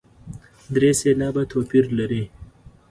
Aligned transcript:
درې 0.75 0.91
سېلابه 1.01 1.43
توپیر 1.51 1.85
لري. 1.97 2.23